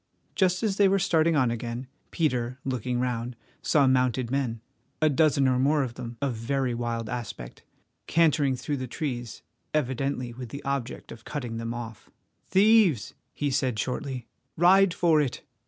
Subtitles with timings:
[0.33, 5.59] Just as they were starting on again, Peter, looking round, saw mounted men—a dozen or
[5.59, 9.43] more of them of very wild aspect—cantering through the trees
[9.75, 12.09] evidently with the object of cutting them off.
[12.49, 14.25] "Thieves!" he said shortly.
[14.57, 15.43] "Ride for it."